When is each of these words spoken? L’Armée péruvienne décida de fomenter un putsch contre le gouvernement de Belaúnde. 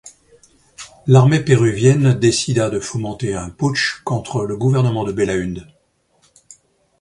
L’Armée 1.05 1.41
péruvienne 1.41 2.15
décida 2.15 2.71
de 2.71 2.79
fomenter 2.79 3.35
un 3.35 3.51
putsch 3.51 4.01
contre 4.03 4.45
le 4.45 4.57
gouvernement 4.57 5.03
de 5.03 5.11
Belaúnde. 5.11 5.67